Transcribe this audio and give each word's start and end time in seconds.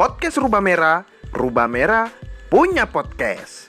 podcast 0.00 0.40
Rubah 0.40 0.64
Merah, 0.64 1.04
Rubah 1.28 1.68
Merah 1.68 2.08
punya 2.48 2.88
podcast. 2.88 3.68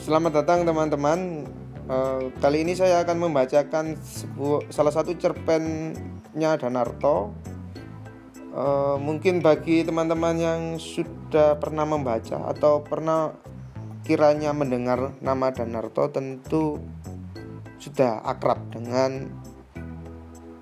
Selamat 0.00 0.40
datang 0.40 0.64
teman-teman. 0.64 1.44
Uh, 1.84 2.32
kali 2.40 2.64
ini 2.64 2.72
saya 2.72 3.04
akan 3.04 3.28
membacakan 3.28 4.00
sebuah, 4.00 4.72
salah 4.72 4.88
satu 4.88 5.12
cerpennya 5.20 6.56
Danarto. 6.56 7.36
Uh, 8.56 8.96
mungkin 8.96 9.44
bagi 9.44 9.84
teman-teman 9.84 10.40
yang 10.40 10.60
sudah 10.80 11.60
pernah 11.60 11.84
membaca 11.84 12.40
atau 12.48 12.80
pernah 12.80 13.36
kiranya 14.04 14.52
mendengar 14.52 15.16
nama 15.24 15.48
Danarto 15.48 16.12
tentu 16.12 16.76
sudah 17.80 18.20
akrab 18.20 18.60
dengan 18.68 19.32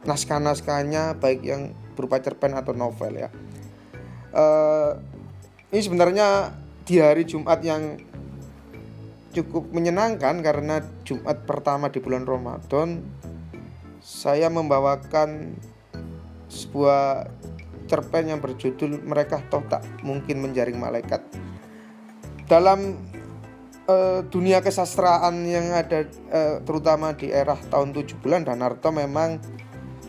naskah-naskahnya 0.07 1.19
baik 1.19 1.43
yang 1.43 1.75
berupa 1.99 2.23
cerpen 2.23 2.55
atau 2.55 2.71
novel 2.71 3.19
ya. 3.19 3.31
Uh, 4.33 4.97
ini 5.75 5.83
sebenarnya 5.83 6.55
di 6.87 7.03
hari 7.03 7.27
Jumat 7.27 7.61
yang 7.67 7.99
cukup 9.35 9.71
menyenangkan 9.75 10.39
karena 10.41 10.81
Jumat 11.03 11.43
pertama 11.43 11.91
di 11.91 11.99
bulan 11.99 12.25
Ramadan 12.25 13.03
saya 14.03 14.51
membawakan 14.51 15.57
sebuah 16.51 17.31
cerpen 17.87 18.35
yang 18.35 18.41
berjudul 18.41 19.03
mereka 19.03 19.41
toh 19.51 19.63
tak 19.67 19.83
mungkin 20.03 20.43
menjaring 20.43 20.77
malaikat. 20.77 21.23
Dalam 22.51 23.12
uh, 23.89 24.21
dunia 24.29 24.63
kesastraan 24.63 25.43
yang 25.47 25.73
ada 25.75 26.07
uh, 26.31 26.57
terutama 26.63 27.15
di 27.17 27.33
era 27.33 27.59
tahun 27.71 27.95
70-an 27.97 28.47
Danarto 28.47 28.91
memang 28.95 29.43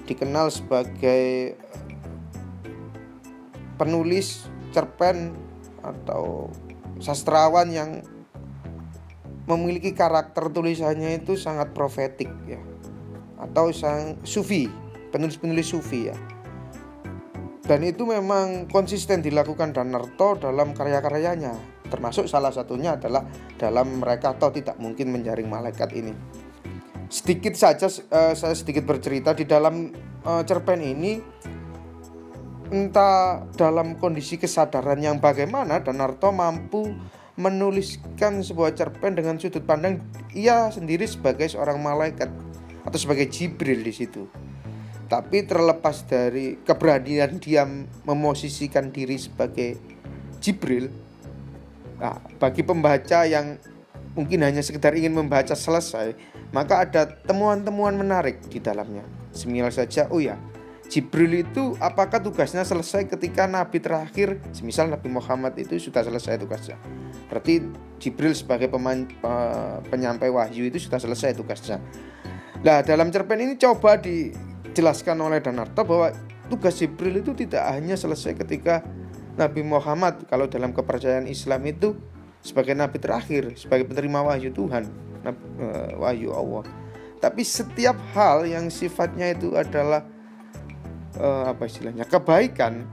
dikenal 0.04 0.52
sebagai 0.52 1.56
penulis 3.80 4.46
cerpen 4.76 5.34
atau 5.82 6.52
sastrawan 7.00 7.72
yang 7.72 7.92
memiliki 9.44 9.92
karakter 9.92 10.48
tulisannya 10.52 11.20
itu 11.20 11.36
sangat 11.36 11.76
profetik 11.76 12.32
ya. 12.48 12.62
Atau 13.40 13.76
sang 13.76 14.24
sufi 14.24 14.72
penulis-penulis 15.12 15.68
sufi 15.68 16.08
ya. 16.08 16.18
Dan 17.64 17.84
itu 17.84 18.04
memang 18.04 18.68
konsisten 18.68 19.24
dilakukan 19.24 19.72
Danarto 19.72 20.36
dalam 20.36 20.76
karya-karyanya 20.76 21.73
termasuk 21.94 22.26
salah 22.26 22.50
satunya 22.50 22.98
adalah 22.98 23.22
dalam 23.62 24.02
mereka 24.02 24.34
atau 24.34 24.50
tidak 24.50 24.82
mungkin 24.82 25.14
menjaring 25.14 25.46
malaikat 25.46 25.94
ini 25.94 26.18
sedikit 27.14 27.54
saja 27.54 27.86
uh, 27.86 28.34
saya 28.34 28.58
sedikit 28.58 28.90
bercerita 28.90 29.38
di 29.38 29.46
dalam 29.46 29.94
uh, 30.26 30.42
cerpen 30.42 30.82
ini 30.82 31.22
entah 32.74 33.46
dalam 33.54 34.02
kondisi 34.02 34.42
kesadaran 34.42 34.98
yang 34.98 35.22
bagaimana 35.22 35.86
Danarto 35.86 36.34
mampu 36.34 36.90
menuliskan 37.38 38.42
sebuah 38.42 38.74
cerpen 38.74 39.14
dengan 39.14 39.38
sudut 39.38 39.62
pandang 39.62 40.02
ia 40.34 40.74
sendiri 40.74 41.06
sebagai 41.06 41.46
seorang 41.50 41.78
malaikat 41.78 42.34
atau 42.82 42.98
sebagai 42.98 43.30
Jibril 43.30 43.86
di 43.86 43.94
situ. 43.94 44.26
Tapi 45.06 45.46
terlepas 45.46 46.10
dari 46.10 46.58
keberanian 46.66 47.38
dia 47.38 47.66
memosisikan 48.10 48.90
diri 48.90 49.22
sebagai 49.22 49.78
Jibril, 50.42 50.90
Nah, 52.04 52.20
bagi 52.36 52.68
pembaca 52.68 53.24
yang 53.24 53.56
mungkin 54.12 54.44
hanya 54.44 54.60
sekedar 54.60 54.92
ingin 54.92 55.16
membaca 55.16 55.56
selesai, 55.56 56.12
maka 56.52 56.84
ada 56.84 57.08
temuan-temuan 57.24 57.96
menarik 57.96 58.44
di 58.52 58.60
dalamnya. 58.60 59.08
Semisal 59.32 59.72
saja, 59.72 60.12
oh 60.12 60.20
ya, 60.20 60.36
Jibril 60.92 61.48
itu 61.48 61.80
apakah 61.80 62.20
tugasnya 62.20 62.68
selesai 62.68 63.08
ketika 63.08 63.48
Nabi 63.48 63.80
terakhir, 63.80 64.38
semisal 64.52 64.92
Nabi 64.92 65.08
Muhammad 65.08 65.56
itu 65.56 65.80
sudah 65.80 66.04
selesai 66.04 66.38
tugasnya. 66.38 66.76
Berarti 67.32 67.66
Jibril 68.04 68.36
sebagai 68.36 68.68
peman, 68.68 69.08
penyampai 69.88 70.28
wahyu 70.28 70.68
itu 70.68 70.84
sudah 70.84 71.00
selesai 71.00 71.40
tugasnya. 71.40 71.80
Nah, 72.62 72.84
dalam 72.84 73.10
cerpen 73.16 73.40
ini 73.42 73.56
coba 73.56 73.96
dijelaskan 73.96 75.18
oleh 75.24 75.40
Danarto 75.40 75.88
bahwa 75.88 76.12
tugas 76.52 76.78
Jibril 76.78 77.24
itu 77.24 77.32
tidak 77.32 77.64
hanya 77.74 77.96
selesai 77.96 78.36
ketika 78.44 78.84
Nabi 79.34 79.62
Muhammad 79.66 80.30
kalau 80.30 80.46
dalam 80.46 80.76
kepercayaan 80.76 81.26
Islam 81.26 81.66
itu 81.66 81.98
sebagai 82.44 82.76
nabi 82.76 83.00
terakhir, 83.00 83.56
sebagai 83.56 83.88
penerima 83.88 84.20
wahyu 84.20 84.52
Tuhan, 84.52 84.84
eh, 85.26 85.92
wahyu 85.96 86.36
Allah. 86.36 86.68
Tapi 87.24 87.40
setiap 87.48 87.96
hal 88.12 88.44
yang 88.44 88.68
sifatnya 88.68 89.32
itu 89.32 89.56
adalah 89.56 90.04
uh, 91.16 91.56
apa 91.56 91.72
istilahnya 91.72 92.04
kebaikan, 92.04 92.84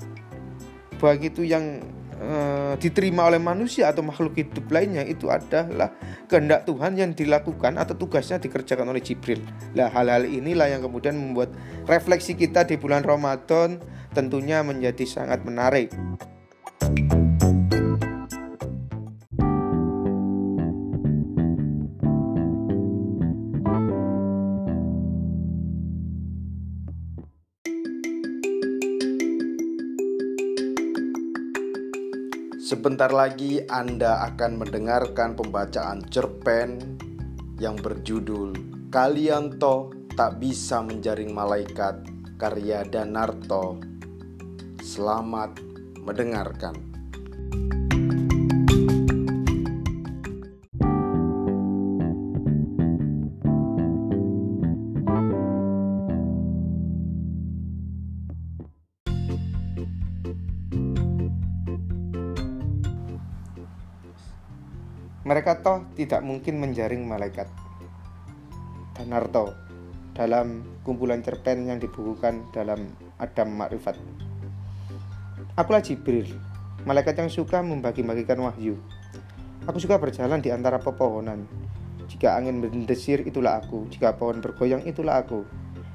baik 1.02 1.34
itu 1.34 1.42
yang 1.42 1.82
uh, 2.22 2.78
diterima 2.78 3.26
oleh 3.26 3.42
manusia 3.42 3.90
atau 3.90 4.06
makhluk 4.06 4.38
hidup 4.38 4.70
lainnya 4.70 5.02
itu 5.02 5.26
adalah 5.26 5.90
kehendak 6.30 6.62
Tuhan 6.62 6.94
yang 6.94 7.10
dilakukan 7.10 7.74
atau 7.74 7.98
tugasnya 7.98 8.38
dikerjakan 8.38 8.86
oleh 8.94 9.02
Jibril. 9.02 9.42
Nah 9.74 9.90
hal-hal 9.90 10.22
inilah 10.22 10.70
yang 10.70 10.86
kemudian 10.86 11.18
membuat 11.18 11.50
refleksi 11.90 12.38
kita 12.38 12.62
di 12.62 12.78
bulan 12.78 13.02
Ramadan 13.02 13.82
tentunya 14.14 14.62
menjadi 14.62 15.04
sangat 15.06 15.42
menarik. 15.42 15.90
Sebentar 32.60 33.10
lagi 33.10 33.66
Anda 33.66 34.30
akan 34.30 34.62
mendengarkan 34.62 35.34
pembacaan 35.34 36.06
cerpen 36.06 36.78
yang 37.58 37.74
berjudul 37.74 38.70
Kalian 38.90 39.54
toh 39.62 39.94
tak 40.18 40.42
bisa 40.42 40.82
menjaring 40.82 41.30
malaikat 41.30 42.02
karya 42.42 42.82
Danarto. 42.82 43.89
Selamat 44.80 45.60
mendengarkan. 46.00 46.72
Mereka 65.20 65.60
toh 65.60 65.84
tidak 65.92 66.24
mungkin 66.24 66.56
menjaring 66.56 67.04
malaikat. 67.04 67.46
Danarto 68.96 69.52
dalam 70.16 70.64
kumpulan 70.82 71.20
cerpen 71.20 71.68
yang 71.68 71.76
dibukukan 71.76 72.48
dalam 72.50 72.96
Adam 73.20 73.52
Makrifat. 73.54 74.29
Akulah 75.60 75.84
Jibril, 75.84 76.24
malaikat 76.88 77.20
yang 77.20 77.28
suka 77.28 77.60
membagi-bagikan 77.60 78.40
wahyu. 78.40 78.80
Aku 79.68 79.76
suka 79.76 80.00
berjalan 80.00 80.40
di 80.40 80.48
antara 80.48 80.80
pepohonan. 80.80 81.44
Jika 82.08 82.32
angin 82.32 82.64
mendesir, 82.64 83.20
itulah 83.28 83.60
aku. 83.60 83.84
Jika 83.92 84.16
pohon 84.16 84.40
bergoyang, 84.40 84.80
itulah 84.88 85.20
aku. 85.20 85.44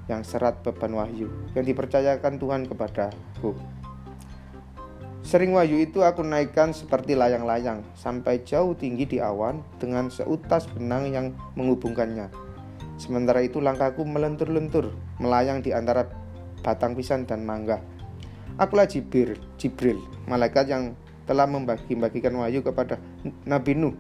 Yang 0.06 0.30
serat 0.30 0.62
beban 0.62 0.94
wahyu, 0.94 1.34
yang 1.58 1.66
dipercayakan 1.66 2.38
Tuhan 2.38 2.70
kepadaku. 2.70 3.58
Sering 5.26 5.58
wahyu 5.58 5.82
itu 5.82 6.06
aku 6.06 6.22
naikkan 6.22 6.70
seperti 6.70 7.18
layang-layang 7.18 7.82
sampai 7.98 8.46
jauh 8.46 8.78
tinggi 8.78 9.10
di 9.10 9.18
awan 9.18 9.66
dengan 9.82 10.14
seutas 10.14 10.70
benang 10.78 11.10
yang 11.10 11.34
menghubungkannya. 11.58 12.30
Sementara 13.02 13.42
itu 13.42 13.58
langkahku 13.58 14.06
melentur-lentur, 14.06 14.94
melayang 15.18 15.66
di 15.66 15.74
antara 15.74 16.06
batang 16.62 16.94
pisang 16.94 17.26
dan 17.26 17.42
mangga. 17.42 17.95
Akulah 18.56 18.88
Jibril, 18.88 19.36
Jibril, 19.60 20.00
malaikat 20.32 20.72
yang 20.72 20.96
telah 21.28 21.44
membagi-bagikan 21.44 22.32
wahyu 22.40 22.64
kepada 22.64 22.96
Nabi 23.44 23.76
Nuh, 23.76 23.92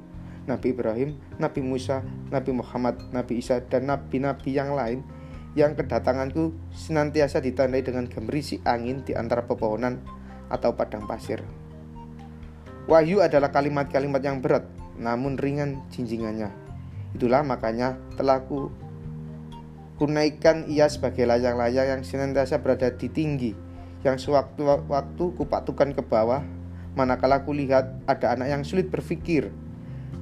Nabi 0.47 0.71
Ibrahim, 0.71 1.19
Nabi 1.35 1.59
Musa, 1.59 1.99
Nabi 2.31 2.55
Muhammad, 2.55 2.95
Nabi 3.11 3.43
Isa, 3.43 3.59
dan 3.67 3.91
nabi-nabi 3.91 4.55
yang 4.55 4.71
lain 4.71 5.03
yang 5.59 5.75
kedatanganku 5.75 6.55
senantiasa 6.71 7.43
ditandai 7.43 7.83
dengan 7.83 8.07
gemerisi 8.07 8.63
angin 8.63 9.03
di 9.03 9.11
antara 9.11 9.43
pepohonan 9.43 9.99
atau 10.47 10.71
padang 10.71 11.03
pasir. 11.03 11.43
Wahyu 12.87 13.19
adalah 13.19 13.51
kalimat-kalimat 13.51 14.23
yang 14.23 14.39
berat, 14.39 14.63
namun 14.95 15.35
ringan 15.35 15.83
jinjingannya. 15.91 16.53
Itulah 17.11 17.43
makanya 17.43 17.99
telah 18.15 18.39
ku 18.47 18.71
kunaikan 19.99 20.63
ia 20.71 20.87
sebagai 20.87 21.27
layang-layang 21.27 21.99
yang 21.99 22.01
senantiasa 22.07 22.63
berada 22.63 22.91
di 22.91 23.07
tinggi, 23.11 23.64
yang 24.05 24.21
sewaktu-waktu 24.21 25.25
kupatukan 25.33 25.97
ke 25.97 26.01
bawah, 26.05 26.45
manakala 26.93 27.41
kulihat 27.41 28.05
ada 28.05 28.37
anak 28.37 28.53
yang 28.53 28.61
sulit 28.61 28.93
berpikir, 28.93 29.49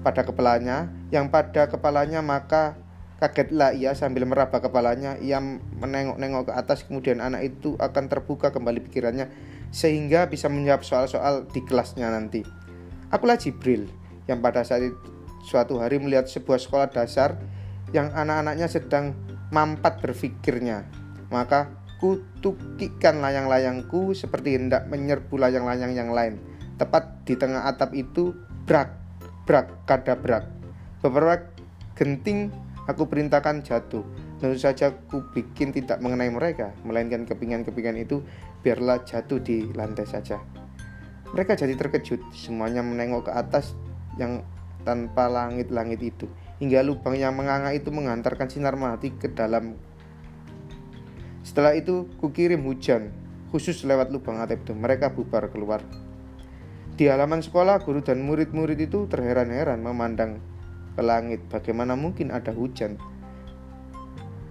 pada 0.04 0.24
kepalanya, 0.24 0.88
yang 1.12 1.28
pada 1.28 1.68
kepalanya 1.68 2.24
maka 2.24 2.80
kagetlah 3.20 3.72
ia 3.72 3.96
sambil 3.96 4.28
meraba 4.28 4.60
kepalanya, 4.60 5.20
ia 5.20 5.40
menengok-nengok 5.80 6.52
ke 6.52 6.54
atas 6.56 6.84
kemudian 6.84 7.24
anak 7.24 7.56
itu 7.56 7.76
akan 7.80 8.12
terbuka 8.12 8.52
kembali 8.52 8.84
pikirannya 8.88 9.32
sehingga 9.72 10.28
bisa 10.28 10.52
menjawab 10.52 10.84
soal-soal 10.84 11.48
di 11.52 11.64
kelasnya 11.64 12.12
nanti. 12.12 12.44
Akulah 13.12 13.40
Jibril 13.40 13.88
yang 14.28 14.44
pada 14.44 14.64
saat 14.68 14.84
itu, 14.84 14.96
suatu 15.44 15.80
hari 15.80 16.00
melihat 16.00 16.28
sebuah 16.28 16.60
sekolah 16.60 16.88
dasar 16.92 17.40
yang 17.96 18.12
anak-anaknya 18.12 18.68
sedang 18.68 19.16
mampat 19.52 20.04
berpikirnya. 20.04 20.84
Maka 21.32 21.83
kutukikan 22.04 23.24
layang-layangku 23.24 24.12
seperti 24.12 24.60
hendak 24.60 24.92
menyerbu 24.92 25.40
layang-layang 25.40 25.96
yang 25.96 26.12
lain. 26.12 26.36
Tepat 26.76 27.24
di 27.24 27.40
tengah 27.40 27.64
atap 27.64 27.96
itu 27.96 28.36
brak, 28.68 28.92
brak, 29.48 29.88
kadabrak. 29.88 30.44
Beberapa 31.00 31.48
genting 31.96 32.52
aku 32.92 33.08
perintahkan 33.08 33.64
jatuh. 33.64 34.04
Tentu 34.44 34.60
saja 34.60 34.92
ku 35.08 35.24
bikin 35.32 35.72
tidak 35.72 36.04
mengenai 36.04 36.28
mereka, 36.28 36.76
melainkan 36.84 37.24
kepingan-kepingan 37.24 37.96
itu 38.04 38.20
biarlah 38.60 39.00
jatuh 39.08 39.40
di 39.40 39.72
lantai 39.72 40.04
saja. 40.04 40.44
Mereka 41.32 41.56
jadi 41.56 41.80
terkejut, 41.80 42.20
semuanya 42.36 42.84
menengok 42.84 43.32
ke 43.32 43.34
atas 43.34 43.80
yang 44.20 44.44
tanpa 44.84 45.32
langit-langit 45.32 46.04
itu, 46.04 46.28
hingga 46.60 46.84
lubang 46.84 47.16
yang 47.16 47.32
menganga 47.40 47.72
itu 47.72 47.88
mengantarkan 47.96 48.52
sinar 48.52 48.76
mati 48.76 49.16
ke 49.16 49.32
dalam 49.32 49.80
setelah 51.44 51.76
itu 51.76 52.08
kukirim 52.24 52.64
hujan 52.64 53.12
khusus 53.54 53.86
lewat 53.86 54.10
lubang 54.10 54.42
atap 54.42 54.66
itu. 54.66 54.74
Mereka 54.74 55.14
bubar 55.14 55.54
keluar. 55.54 55.86
Di 56.98 57.06
halaman 57.06 57.46
sekolah, 57.46 57.86
guru 57.86 58.02
dan 58.02 58.26
murid-murid 58.26 58.82
itu 58.82 59.06
terheran-heran 59.06 59.78
memandang 59.78 60.42
ke 60.98 61.02
langit. 61.06 61.46
Bagaimana 61.54 61.94
mungkin 61.94 62.34
ada 62.34 62.50
hujan? 62.50 62.98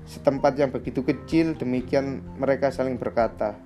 Setempat 0.06 0.55
yang 0.59 0.71
begitu 0.71 1.03
kecil, 1.03 1.59
demikian 1.59 2.23
mereka 2.39 2.71
saling 2.71 2.94
berkata. 2.94 3.59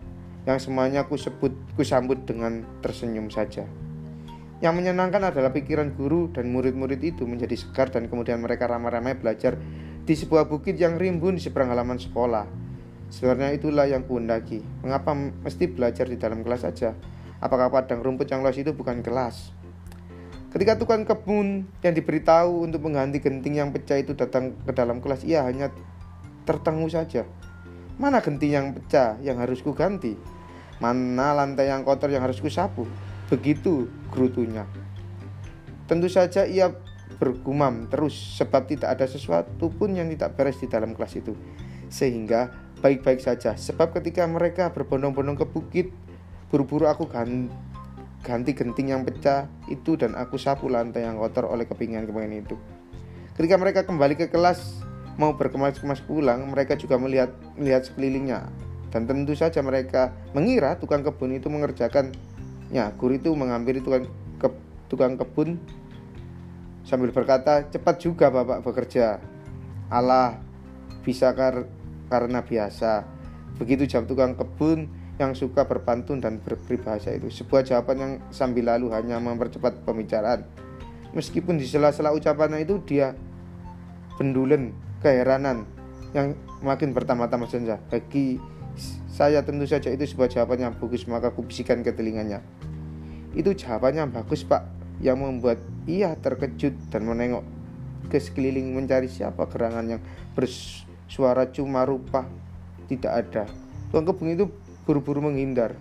Yang 0.49 0.69
semuanya 0.71 1.05
ku 1.05 1.21
sebut, 1.21 1.53
ku 1.77 1.83
sambut 1.85 2.25
dengan 2.25 2.65
tersenyum 2.81 3.29
saja. 3.33 3.67
Yang 4.61 4.75
menyenangkan 4.77 5.33
adalah 5.33 5.53
pikiran 5.53 5.93
guru 5.93 6.33
dan 6.33 6.49
murid-murid 6.49 7.01
itu 7.05 7.29
menjadi 7.29 7.57
segar 7.61 7.93
dan 7.93 8.09
kemudian 8.09 8.41
mereka 8.41 8.65
ramai-ramai 8.65 9.19
belajar 9.21 9.57
di 10.07 10.15
sebuah 10.17 10.49
bukit 10.49 10.81
yang 10.81 10.97
rimbun 10.97 11.37
di 11.37 11.43
seberang 11.45 11.73
halaman 11.73 12.01
sekolah. 12.01 12.66
Sebenarnya 13.09 13.55
itulah 13.55 13.87
yang 13.87 14.03
kuhendaki. 14.05 14.63
Mengapa 14.83 15.15
mesti 15.15 15.71
belajar 15.71 16.07
di 16.11 16.19
dalam 16.19 16.43
kelas 16.43 16.67
saja? 16.67 16.95
Apakah 17.39 17.69
padang 17.69 18.01
rumput 18.01 18.27
yang 18.33 18.43
luas 18.43 18.57
itu 18.57 18.73
bukan 18.73 19.05
kelas? 19.05 19.53
Ketika 20.57 20.81
tukang 20.81 21.05
kebun 21.05 21.69
yang 21.85 21.93
diberitahu 21.93 22.65
untuk 22.65 22.89
mengganti 22.89 23.21
genting 23.21 23.61
yang 23.61 23.71
pecah 23.77 24.01
itu 24.01 24.17
datang 24.17 24.57
ke 24.65 24.73
dalam 24.73 25.05
kelas, 25.05 25.21
ia 25.29 25.45
hanya 25.45 25.69
tertengu 26.49 26.89
saja. 26.89 27.29
Mana 28.01 28.25
genting 28.25 28.53
yang 28.57 28.67
pecah 28.73 29.21
yang 29.21 29.37
harus 29.37 29.61
ku 29.61 29.77
ganti? 29.77 30.17
Mana 30.81 31.37
lantai 31.37 31.69
yang 31.69 31.85
kotor 31.85 32.09
yang 32.09 32.25
harus 32.25 32.41
ku 32.41 32.49
sapu? 32.49 32.89
Begitu 33.29 33.89
gerutunya. 34.09 34.65
Tentu 35.85 36.09
saja 36.09 36.49
ia 36.49 36.73
bergumam 37.21 37.89
terus 37.93 38.17
sebab 38.37 38.65
tidak 38.65 38.97
ada 38.97 39.07
sesuatu 39.09 39.69
pun 39.73 39.93
yang 39.93 40.09
tidak 40.13 40.41
beres 40.41 40.57
di 40.57 40.69
dalam 40.73 40.97
kelas 40.97 41.21
itu. 41.21 41.37
Sehingga 41.93 42.66
baik-baik 42.87 43.19
saja. 43.19 43.59
Sebab 43.59 43.99
ketika 43.99 44.23
mereka 44.31 44.71
berbondong-bondong 44.71 45.43
ke 45.43 45.47
bukit 45.51 45.91
buru-buru 46.47 46.87
aku 46.87 47.11
ganti 48.23 48.55
genting 48.55 48.95
yang 48.95 49.03
pecah 49.03 49.51
itu 49.67 49.99
dan 49.99 50.15
aku 50.15 50.39
sapu 50.39 50.71
lantai 50.71 51.03
yang 51.03 51.19
kotor 51.19 51.51
oleh 51.51 51.67
kepingan-kepingan 51.67 52.47
itu. 52.47 52.55
Ketika 53.35 53.59
mereka 53.59 53.83
kembali 53.83 54.15
ke 54.15 54.31
kelas 54.31 54.87
mau 55.19 55.35
berkemas-kemas 55.35 55.99
pulang 56.07 56.47
mereka 56.47 56.79
juga 56.79 56.95
melihat 56.95 57.35
melihat 57.59 57.91
sekelilingnya. 57.91 58.47
Dan 58.95 59.11
tentu 59.11 59.35
saja 59.35 59.59
mereka 59.67 60.15
mengira 60.31 60.79
tukang 60.79 61.03
kebun 61.03 61.35
itu 61.35 61.51
mengerjakannya 61.51 62.85
guru 62.95 63.19
itu 63.19 63.35
mengambil 63.35 63.83
tukang 63.83 64.07
ke, 64.39 64.49
tukang 64.87 65.19
kebun 65.19 65.59
sambil 66.87 67.11
berkata 67.11 67.67
cepat 67.67 67.99
juga 67.99 68.31
bapak 68.31 68.63
bekerja. 68.63 69.19
Allah 69.91 70.39
bisa 71.03 71.35
kar 71.35 71.67
karena 72.09 72.43
biasa. 72.43 73.05
Begitu 73.57 73.89
jam 73.89 74.05
tukang 74.05 74.37
kebun 74.37 74.89
yang 75.17 75.33
suka 75.33 75.65
berpantun 75.65 76.21
dan 76.21 76.41
berperibahasa 76.41 77.17
itu. 77.17 77.33
Sebuah 77.33 77.65
jawaban 77.65 77.97
yang 77.97 78.13
sambil 78.29 78.69
lalu 78.69 78.93
hanya 78.93 79.17
mempercepat 79.17 79.85
pembicaraan. 79.85 80.45
Meskipun 81.17 81.57
di 81.57 81.65
sela-sela 81.65 82.13
ucapannya 82.13 82.61
itu 82.61 82.77
dia 82.85 83.17
pendulen, 84.21 84.77
keheranan 85.01 85.65
yang 86.13 86.37
makin 86.61 86.93
bertambah-tambah 86.93 87.49
saja. 87.49 87.81
Bagi 87.89 88.37
saya 89.09 89.41
tentu 89.41 89.65
saja 89.65 89.89
itu 89.89 90.05
sebuah 90.05 90.29
jawaban 90.29 90.61
yang 90.61 90.73
bagus 90.77 91.09
maka 91.09 91.33
kubisikan 91.33 91.81
ke 91.81 91.93
telinganya. 91.97 92.45
Itu 93.33 93.57
jawabannya 93.57 94.13
bagus 94.13 94.45
pak 94.45 94.69
yang 95.01 95.21
membuat 95.21 95.61
ia 95.89 96.17
terkejut 96.17 96.77
dan 96.93 97.05
menengok 97.05 97.45
ke 98.09 98.17
sekeliling 98.17 98.73
mencari 98.73 99.11
siapa 99.11 99.45
gerangan 99.49 99.97
yang 99.97 100.01
bers 100.33 100.86
Suara 101.07 101.49
cuma 101.51 101.87
rupa 101.87 102.27
tidak 102.87 103.13
ada. 103.27 103.45
Tukang 103.91 104.07
kebun 104.07 104.35
itu 104.35 104.47
buru-buru 104.87 105.23
menghindar. 105.23 105.75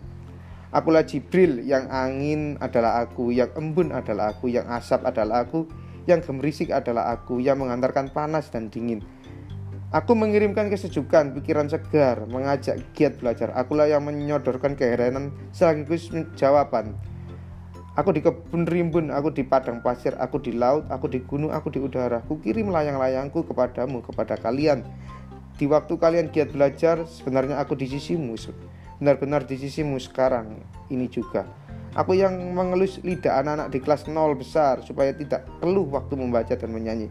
Akulah 0.76 1.08
Jibril, 1.08 1.64
yang 1.64 1.88
angin 1.88 2.60
adalah 2.60 3.06
aku, 3.06 3.32
yang 3.32 3.48
embun 3.56 3.96
adalah 3.96 4.36
aku, 4.36 4.52
yang 4.52 4.68
asap 4.68 5.08
adalah 5.08 5.48
aku, 5.48 5.70
yang 6.04 6.20
gemerisik 6.20 6.68
adalah 6.74 7.16
aku, 7.16 7.40
yang 7.40 7.64
mengantarkan 7.64 8.12
panas 8.12 8.52
dan 8.52 8.68
dingin. 8.68 9.00
Aku 9.96 10.12
mengirimkan 10.12 10.68
kesejukan, 10.68 11.32
pikiran 11.40 11.72
segar, 11.72 12.28
mengajak 12.28 12.84
giat 12.92 13.16
belajar. 13.16 13.56
Akulah 13.56 13.88
yang 13.88 14.04
menyodorkan 14.04 14.76
keheranan 14.76 15.32
sekaligus 15.56 16.12
jawaban. 16.36 17.00
Aku 17.96 18.12
di 18.12 18.20
kebun 18.20 18.68
rimbun, 18.68 19.08
aku 19.08 19.32
di 19.32 19.48
padang 19.48 19.80
pasir, 19.80 20.12
aku 20.20 20.44
di 20.44 20.52
laut, 20.52 20.84
aku 20.92 21.08
di 21.08 21.24
gunung, 21.24 21.56
aku 21.56 21.72
di 21.72 21.80
udara. 21.80 22.20
Kukirim 22.28 22.68
layang-layangku 22.68 23.48
kepadamu, 23.48 24.04
kepada 24.04 24.36
kalian. 24.36 24.84
Di 25.56 25.64
waktu 25.64 25.96
kalian 25.96 26.28
giat 26.28 26.52
belajar, 26.52 27.08
sebenarnya 27.08 27.56
aku 27.56 27.80
di 27.80 27.88
sisimu. 27.88 28.36
Benar-benar 29.00 29.48
di 29.48 29.56
sisimu 29.56 29.96
sekarang 29.96 30.60
ini 30.92 31.08
juga. 31.08 31.48
Aku 31.96 32.12
yang 32.12 32.36
mengelus 32.52 33.00
lidah 33.00 33.40
anak-anak 33.40 33.72
di 33.72 33.80
kelas 33.80 34.12
nol 34.12 34.36
besar 34.36 34.84
supaya 34.84 35.16
tidak 35.16 35.48
keluh 35.64 35.88
waktu 35.88 36.20
membaca 36.20 36.52
dan 36.52 36.76
menyanyi. 36.76 37.08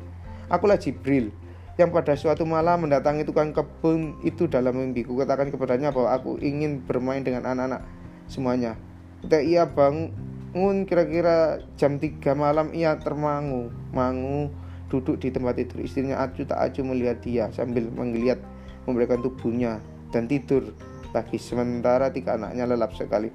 Akulah 0.52 0.76
Jibril 0.76 1.32
yang 1.80 1.88
pada 1.88 2.12
suatu 2.12 2.44
malam 2.44 2.84
mendatangi 2.84 3.24
tukang 3.24 3.56
kebun 3.56 4.20
itu 4.20 4.44
dalam 4.44 4.76
mimpiku. 4.76 5.16
Katakan 5.16 5.48
kepadanya 5.48 5.88
bahwa 5.88 6.12
aku 6.12 6.36
ingin 6.44 6.84
bermain 6.84 7.24
dengan 7.24 7.48
anak-anak 7.48 7.80
semuanya. 8.28 8.76
Ketika 9.24 9.40
ia 9.40 9.64
bangun 9.64 10.12
kira-kira 10.86 11.58
jam 11.74 11.98
3 11.98 12.22
malam 12.38 12.70
ia 12.70 12.94
termangu, 13.02 13.74
mangu 13.90 14.54
duduk 14.86 15.18
di 15.18 15.34
tempat 15.34 15.58
tidur 15.58 15.82
istrinya 15.82 16.22
acu 16.22 16.46
tak 16.46 16.70
acu 16.70 16.86
melihat 16.86 17.18
dia 17.18 17.50
sambil 17.50 17.90
menggeliat 17.90 18.38
memberikan 18.86 19.18
tubuhnya 19.18 19.82
dan 20.14 20.30
tidur 20.30 20.70
lagi 21.10 21.34
sementara 21.42 22.14
tiga 22.14 22.38
anaknya 22.38 22.70
lelap 22.70 22.94
sekali 22.94 23.34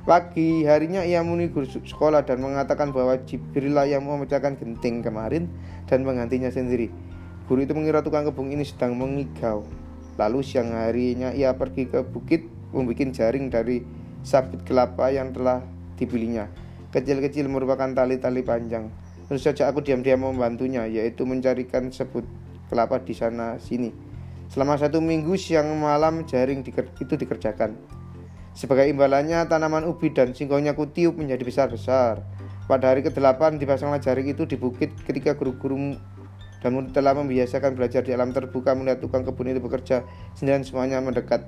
Pagi 0.00 0.64
harinya 0.64 1.04
ia 1.04 1.20
muni 1.20 1.52
guru 1.52 1.68
sekolah 1.68 2.24
dan 2.24 2.40
mengatakan 2.40 2.88
bahwa 2.88 3.20
Jibril 3.20 3.76
yang 3.84 4.08
memecahkan 4.08 4.56
genting 4.56 5.04
kemarin 5.04 5.44
dan 5.84 6.08
menggantinya 6.08 6.48
sendiri. 6.48 6.88
Guru 7.44 7.68
itu 7.68 7.76
mengira 7.76 8.00
tukang 8.00 8.24
kebun 8.24 8.48
ini 8.48 8.64
sedang 8.64 8.96
mengigau. 8.96 9.60
Lalu 10.16 10.40
siang 10.40 10.72
harinya 10.72 11.36
ia 11.36 11.52
pergi 11.52 11.84
ke 11.84 12.00
bukit 12.00 12.48
membuat 12.72 13.12
jaring 13.12 13.52
dari 13.52 13.84
sabit 14.24 14.64
kelapa 14.64 15.12
yang 15.12 15.36
telah 15.36 15.60
dipilihnya. 16.00 16.48
Kecil-kecil 16.90 17.46
merupakan 17.46 17.92
tali-tali 17.92 18.40
panjang. 18.40 18.88
Tentu 19.28 19.38
saja 19.38 19.70
aku 19.70 19.84
diam-diam 19.84 20.26
membantunya, 20.26 20.88
yaitu 20.90 21.22
mencarikan 21.22 21.92
sebut 21.92 22.26
kelapa 22.66 22.98
di 22.98 23.14
sana 23.14 23.60
sini. 23.62 23.94
Selama 24.50 24.74
satu 24.74 24.98
minggu 24.98 25.38
siang 25.38 25.70
malam 25.78 26.26
jaring 26.26 26.66
itu 26.66 27.14
dikerjakan. 27.14 27.78
Sebagai 28.50 28.90
imbalannya 28.90 29.46
tanaman 29.46 29.86
ubi 29.86 30.10
dan 30.10 30.34
singkongnya 30.34 30.74
kutiup 30.74 31.14
menjadi 31.14 31.46
besar-besar. 31.46 32.26
Pada 32.66 32.90
hari 32.90 33.06
ke-8 33.06 33.62
dipasanglah 33.62 34.02
jaring 34.02 34.34
itu 34.34 34.46
di 34.46 34.58
bukit 34.58 34.90
ketika 35.06 35.38
guru-guru 35.38 35.94
dan 36.60 36.76
telah 36.92 37.14
membiasakan 37.16 37.78
belajar 37.78 38.02
di 38.04 38.10
alam 38.12 38.34
terbuka 38.34 38.76
melihat 38.76 39.00
tukang 39.00 39.24
kebun 39.24 39.54
itu 39.54 39.62
bekerja 39.62 40.02
sendirian 40.34 40.66
semuanya 40.66 40.98
mendekat. 40.98 41.46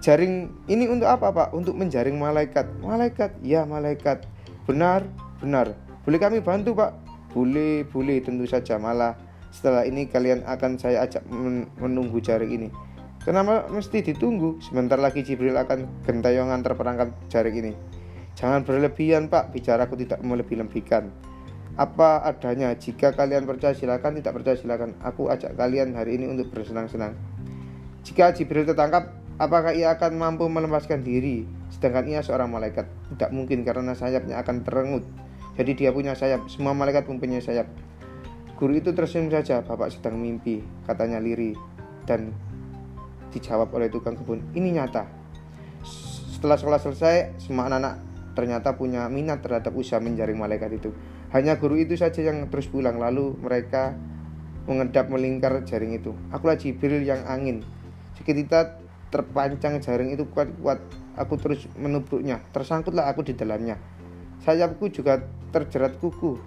Jaring 0.00 0.48
ini 0.72 0.88
untuk 0.88 1.06
apa 1.06 1.28
pak? 1.28 1.48
Untuk 1.52 1.76
menjaring 1.76 2.16
malaikat. 2.16 2.64
Malaikat, 2.80 3.36
ya 3.44 3.68
malaikat. 3.68 4.24
Benar, 4.64 5.04
benar. 5.44 5.76
Boleh 6.08 6.16
kami 6.16 6.40
bantu 6.40 6.72
pak? 6.72 6.96
Boleh, 7.36 7.84
boleh 7.84 8.24
tentu 8.24 8.48
saja 8.48 8.80
malah 8.80 9.14
setelah 9.52 9.84
ini 9.84 10.08
kalian 10.08 10.46
akan 10.46 10.80
saya 10.80 11.04
ajak 11.04 11.26
menunggu 11.76 12.22
jaring 12.22 12.48
ini. 12.48 12.68
Kenapa 13.20 13.68
mesti 13.68 14.00
ditunggu? 14.00 14.56
Sebentar 14.64 14.96
lagi 14.96 15.20
Jibril 15.20 15.52
akan 15.60 15.84
gentayangan 16.08 16.64
terperangkap 16.64 17.12
jaring 17.28 17.56
ini. 17.60 17.72
Jangan 18.38 18.64
berlebihan 18.64 19.28
pak, 19.28 19.52
bicaraku 19.52 20.00
tidak 20.00 20.24
melebih-lebihkan. 20.24 21.12
apa 21.78 22.20
adanya. 22.26 22.74
Jika 22.76 23.14
kalian 23.14 23.46
percaya 23.48 23.72
silakan, 23.72 24.18
tidak 24.20 24.36
percaya 24.36 24.56
silakan. 24.58 24.96
Aku 25.00 25.32
ajak 25.32 25.56
kalian 25.56 25.96
hari 25.96 26.20
ini 26.20 26.28
untuk 26.28 26.52
bersenang-senang. 26.52 27.16
Jika 28.04 28.36
Jibril 28.36 28.68
tertangkap, 28.68 29.19
apakah 29.40 29.72
ia 29.72 29.96
akan 29.96 30.20
mampu 30.20 30.44
melepaskan 30.52 31.00
diri? 31.00 31.48
Sedangkan 31.72 32.04
ia 32.04 32.20
seorang 32.20 32.52
malaikat. 32.52 32.84
Tidak 33.16 33.32
mungkin 33.32 33.64
karena 33.64 33.96
sayapnya 33.96 34.36
akan 34.44 34.60
terengut. 34.68 35.08
Jadi 35.56 35.72
dia 35.80 35.90
punya 35.90 36.12
sayap. 36.12 36.44
Semua 36.52 36.76
malaikat 36.76 37.08
mempunyai 37.08 37.40
sayap. 37.40 37.66
Guru 38.60 38.76
itu 38.76 38.92
tersenyum 38.92 39.32
saja. 39.32 39.64
Bapak 39.64 39.88
sedang 39.88 40.20
mimpi, 40.20 40.60
katanya 40.84 41.16
Liri. 41.16 41.56
Dan 42.04 42.36
dijawab 43.32 43.72
oleh 43.72 43.88
tukang 43.88 44.20
kebun. 44.20 44.44
Ini 44.52 44.76
nyata. 44.76 45.08
Setelah 46.36 46.60
sekolah 46.60 46.80
selesai, 46.80 47.40
semua 47.40 47.68
anak-anak 47.72 48.12
ternyata 48.32 48.72
punya 48.78 49.04
minat 49.10 49.44
terhadap 49.44 49.74
usaha 49.74 50.00
menjaring 50.00 50.38
malaikat 50.38 50.76
itu. 50.76 50.92
Hanya 51.30 51.60
guru 51.60 51.76
itu 51.76 51.94
saja 51.94 52.24
yang 52.24 52.48
terus 52.48 52.66
pulang, 52.66 52.96
lalu 52.96 53.36
mereka 53.38 53.94
mengedap 54.64 55.12
melingkar 55.12 55.60
jaring 55.68 55.96
itu. 55.96 56.16
Akulah 56.32 56.56
Jibril 56.56 57.04
yang 57.04 57.22
angin. 57.28 57.60
Seketika 58.16 58.79
terpancang 59.10 59.82
jaring 59.82 60.14
itu 60.14 60.24
kuat-kuat. 60.30 60.78
Aku 61.18 61.36
terus 61.36 61.66
menubruknya. 61.76 62.40
Tersangkutlah 62.54 63.10
aku 63.10 63.26
di 63.26 63.34
dalamnya. 63.34 63.76
Sayapku 64.46 64.88
juga 64.88 65.20
terjerat 65.52 65.98
kuku. 66.00 66.38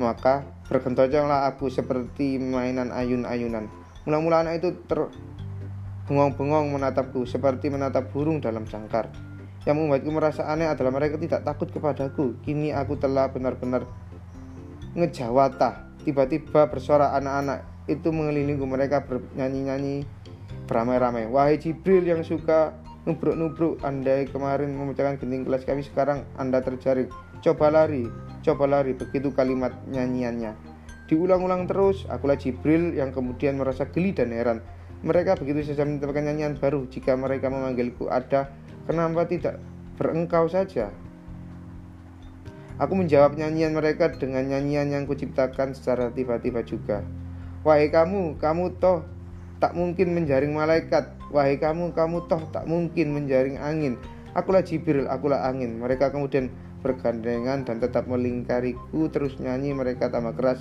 Maka 0.00 0.46
bergentojonglah 0.70 1.50
aku 1.50 1.68
seperti 1.68 2.40
mainan 2.40 2.90
ayun-ayunan. 2.94 3.68
Mula-mula 4.08 4.46
anak 4.46 4.64
itu 4.64 4.74
terbengong-bengong 4.88 6.72
menatapku 6.72 7.28
seperti 7.28 7.68
menatap 7.68 8.08
burung 8.10 8.40
dalam 8.40 8.64
sangkar. 8.64 9.12
Yang 9.64 9.76
membuatku 9.80 10.10
merasa 10.12 10.48
aneh 10.48 10.68
adalah 10.68 10.92
mereka 10.92 11.16
tidak 11.20 11.44
takut 11.44 11.68
kepadaku. 11.72 12.36
Kini 12.44 12.72
aku 12.72 12.96
telah 12.96 13.28
benar-benar 13.32 13.84
ngejawata. 14.94 15.88
Tiba-tiba 16.04 16.68
bersorak 16.68 17.16
anak-anak 17.16 17.64
itu 17.88 18.08
mengelilingi 18.12 18.64
mereka 18.64 19.04
bernyanyi-nyanyi 19.04 20.04
beramai-ramai. 20.66 21.28
Wahai 21.28 21.60
Jibril 21.60 22.04
yang 22.04 22.22
suka 22.22 22.76
nubruk-nubruk, 23.04 23.84
andai 23.84 24.28
kemarin 24.28 24.72
memecahkan 24.72 25.20
genting 25.20 25.44
kelas 25.44 25.68
kami, 25.68 25.84
sekarang 25.84 26.24
Anda 26.40 26.64
terjaring. 26.64 27.12
Coba 27.44 27.68
lari, 27.68 28.08
coba 28.40 28.64
lari, 28.64 28.96
begitu 28.96 29.28
kalimat 29.36 29.76
nyanyiannya. 29.92 30.56
Diulang-ulang 31.04 31.68
terus, 31.68 32.08
akulah 32.08 32.40
Jibril 32.40 32.96
yang 32.96 33.12
kemudian 33.12 33.60
merasa 33.60 33.84
geli 33.92 34.16
dan 34.16 34.32
heran. 34.32 34.64
Mereka 35.04 35.36
begitu 35.36 35.60
saja 35.68 35.84
menemukan 35.84 36.24
nyanyian 36.24 36.56
baru. 36.56 36.88
Jika 36.88 37.12
mereka 37.12 37.52
memanggilku 37.52 38.08
ada 38.08 38.48
Kenapa 38.84 39.24
tidak 39.24 39.64
berengkau 39.96 40.44
saja? 40.44 40.92
Aku 42.76 42.92
menjawab 42.92 43.32
nyanyian 43.32 43.72
mereka 43.72 44.12
dengan 44.12 44.44
nyanyian 44.44 44.92
yang 44.92 45.04
kuciptakan 45.08 45.72
secara 45.72 46.12
tiba-tiba 46.12 46.60
juga. 46.60 47.00
Wahai 47.64 47.88
kamu, 47.88 48.36
kamu 48.36 48.76
toh 48.76 49.08
tak 49.64 49.72
mungkin 49.72 50.12
menjaring 50.12 50.52
malaikat. 50.52 51.08
Wahai 51.32 51.56
kamu, 51.56 51.96
kamu 51.96 52.28
toh 52.28 52.44
tak 52.52 52.68
mungkin 52.68 53.16
menjaring 53.16 53.56
angin. 53.56 53.96
Akulah 54.36 54.60
Jibril, 54.60 55.08
akulah 55.08 55.48
angin. 55.48 55.80
Mereka 55.80 56.12
kemudian 56.12 56.52
bergandengan 56.84 57.64
dan 57.64 57.80
tetap 57.80 58.04
melingkariku 58.04 59.08
terus 59.08 59.40
nyanyi 59.40 59.72
mereka 59.72 60.12
tambah 60.12 60.36
keras. 60.36 60.60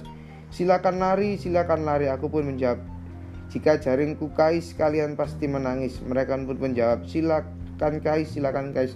Silakan 0.56 1.04
lari, 1.04 1.36
silakan 1.36 1.84
lari. 1.84 2.08
Aku 2.08 2.32
pun 2.32 2.48
menjawab, 2.48 2.80
jika 3.52 3.76
jaringku 3.76 4.32
kais 4.32 4.72
kalian 4.72 5.20
pasti 5.20 5.52
menangis. 5.52 6.00
Mereka 6.00 6.40
pun 6.48 6.56
menjawab, 6.56 7.04
silakan 7.04 8.00
guys 8.00 8.32
silakan 8.32 8.72
guys 8.72 8.96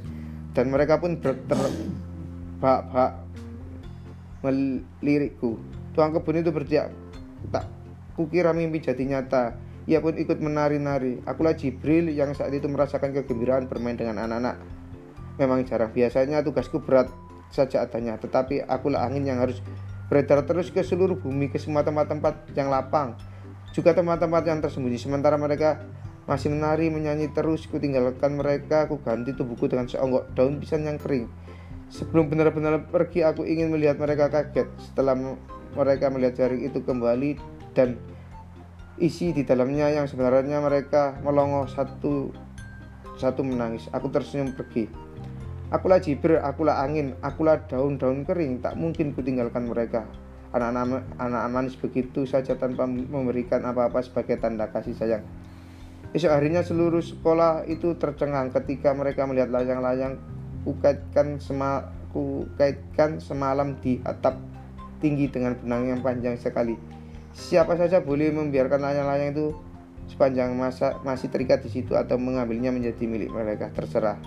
dan 0.55 0.71
mereka 0.71 0.95
pun 0.95 1.19
terbak-bak 1.19 3.11
melirikku 4.39 5.59
tuang 5.97 6.13
kebun 6.15 6.39
itu 6.39 6.49
berteriak 6.53 6.93
tak 7.51 7.65
kukira 8.17 8.53
mimpi 8.53 8.81
jadi 8.81 9.03
nyata 9.17 9.66
ia 9.87 10.03
pun 10.03 10.13
ikut 10.19 10.37
menari-nari. 10.43 11.23
Akulah 11.23 11.55
Jibril 11.55 12.11
yang 12.11 12.35
saat 12.35 12.51
itu 12.51 12.67
merasakan 12.67 13.15
kegembiraan 13.15 13.71
bermain 13.71 13.95
dengan 13.95 14.27
anak-anak. 14.27 14.59
Memang 15.39 15.63
jarang. 15.63 15.95
Biasanya 15.95 16.43
tugasku 16.43 16.83
berat 16.83 17.07
saja 17.47 17.87
adanya 17.87 18.19
tetapi 18.19 18.67
akulah 18.67 19.07
angin 19.07 19.23
yang 19.23 19.39
harus 19.39 19.63
beredar 20.11 20.43
terus 20.43 20.67
ke 20.67 20.83
seluruh 20.83 21.15
bumi 21.15 21.47
ke 21.47 21.55
semua 21.55 21.79
tempat-tempat 21.79 22.51
yang 22.51 22.67
lapang 22.67 23.15
juga 23.71 23.95
tempat-tempat 23.95 24.43
yang 24.43 24.59
tersembunyi. 24.59 24.99
Sementara 24.99 25.39
mereka 25.39 25.79
masih 26.27 26.51
menari 26.51 26.91
menyanyi 26.91 27.31
terus 27.31 27.63
ku 27.71 27.79
tinggalkan 27.79 28.35
mereka 28.35 28.83
Ku 28.91 28.99
ganti 28.99 29.31
tubuhku 29.31 29.71
dengan 29.71 29.87
seonggok 29.87 30.35
daun 30.35 30.59
pisang 30.59 30.83
yang 30.83 30.99
kering. 30.99 31.31
Sebelum 31.87 32.27
benar-benar 32.27 32.83
pergi 32.91 33.23
aku 33.23 33.47
ingin 33.47 33.71
melihat 33.71 33.95
mereka 33.95 34.27
kaget. 34.27 34.67
Setelah 34.91 35.15
mereka 35.77 36.11
melihat 36.11 36.43
jaring 36.43 36.67
itu 36.67 36.83
kembali 36.83 37.39
Dan 37.71 38.16
isi 38.97 39.33
di 39.33 39.45
dalamnya 39.45 39.93
yang 39.93 40.05
sebenarnya 40.09 40.61
mereka 40.61 41.17
melongo 41.21 41.69
satu 41.69 42.33
satu 43.17 43.41
menangis. 43.41 43.89
Aku 43.93 44.13
tersenyum 44.13 44.53
pergi. 44.53 44.89
Akulah 45.67 45.99
Jibril, 45.99 46.39
akulah 46.39 46.79
angin, 46.79 47.17
akulah 47.19 47.59
daun-daun 47.67 48.23
kering. 48.23 48.63
Tak 48.63 48.79
mungkin 48.79 49.11
ku 49.11 49.19
tinggalkan 49.19 49.67
mereka 49.67 50.07
Anak-anak 50.47 51.03
anak 51.19 51.43
manis 51.51 51.75
begitu 51.75 52.23
saja 52.23 52.55
tanpa 52.55 52.87
memberikan 52.87 53.67
apa-apa 53.67 53.99
sebagai 53.99 54.39
tanda 54.39 54.71
kasih 54.71 54.95
sayang. 54.95 55.23
Esok 56.15 56.31
harinya 56.31 56.63
seluruh 56.63 57.03
sekolah 57.03 57.67
itu 57.67 57.99
tercengang 57.99 58.55
ketika 58.55 58.95
mereka 58.95 59.27
melihat 59.27 59.51
layang-layang 59.51 60.15
kukaitkan 60.63 61.43
sema, 61.43 61.91
kukaitkan 62.15 63.19
semalam 63.19 63.75
di 63.83 63.99
atap 64.07 64.39
tinggi 65.03 65.27
dengan 65.27 65.59
benang 65.59 65.83
yang 65.91 65.99
panjang 65.99 66.39
sekali. 66.39 66.79
Siapa 67.37 67.77
saja 67.77 68.01
boleh 68.01 68.33
membiarkan 68.33 68.81
layang-layang 68.81 69.31
itu 69.37 69.47
sepanjang 70.09 70.57
masa 70.57 70.97
masih 71.05 71.29
terikat 71.29 71.61
di 71.61 71.69
situ 71.69 71.93
atau 71.93 72.17
mengambilnya 72.17 72.73
menjadi 72.73 73.05
milik 73.05 73.29
mereka 73.29 73.69
terserah. 73.69 74.17